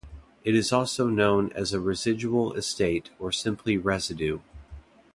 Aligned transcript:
It 0.43 0.55
is 0.55 0.73
also 0.73 1.07
known 1.09 1.51
as 1.53 1.73
a 1.73 1.79
residual 1.79 2.53
estate 2.53 3.11
or 3.19 3.31
simply 3.31 3.77
residue. 3.77 4.39